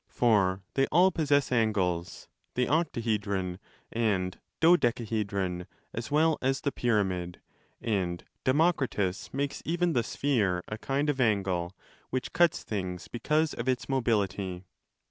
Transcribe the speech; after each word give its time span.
For 0.09 0.63
they 0.73 0.87
all 0.87 1.11
possess 1.11 1.51
angles, 1.51 2.27
the 2.55 2.67
octahedron 2.67 3.59
and 3.91 4.39
dodecahedron 4.59 5.67
as 5.93 6.09
well 6.09 6.39
as 6.41 6.61
the 6.61 6.71
pyramid; 6.71 7.39
and 7.79 8.25
Democritus 8.43 9.31
makes 9.31 9.61
even 9.63 9.93
the 9.93 10.01
sphere 10.01 10.63
a 10.67 10.79
kind 10.79 11.07
of 11.07 11.21
angle, 11.21 11.75
which 12.09 12.33
cuts 12.33 12.63
things 12.63 13.09
because 13.09 13.53
of 13.53 13.69
its 13.69 13.87
mobility. 13.87 14.63